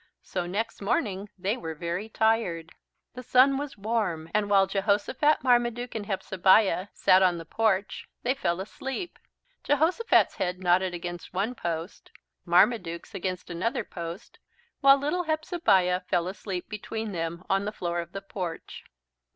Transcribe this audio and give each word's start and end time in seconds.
So 0.23 0.47
next 0.47 0.81
morning 0.81 1.29
they 1.37 1.55
were 1.57 1.75
very 1.75 2.09
tired. 2.09 2.71
The 3.13 3.21
sun 3.21 3.59
was 3.59 3.77
warm 3.77 4.31
and 4.33 4.49
while 4.49 4.65
Jehosophat, 4.65 5.43
Marmaduke 5.43 5.93
and 5.93 6.07
Hepzebiah 6.07 6.87
sat 6.91 7.21
on 7.21 7.37
the 7.37 7.45
porch 7.45 8.07
they 8.23 8.33
fell 8.33 8.59
asleep. 8.59 9.19
Jehosophat's 9.63 10.33
head 10.37 10.57
nodded 10.57 10.95
against 10.95 11.35
one 11.35 11.53
post, 11.53 12.09
Marmaduke's 12.45 13.13
against 13.13 13.51
another 13.51 13.83
post, 13.83 14.39
while 14.79 14.97
little 14.97 15.25
Hepzebiah 15.25 15.99
fell 16.09 16.27
asleep 16.27 16.67
between 16.67 17.11
them 17.11 17.43
on 17.47 17.65
the 17.65 17.71
floor 17.71 17.99
of 17.99 18.11
the 18.13 18.21
porch. 18.23 18.83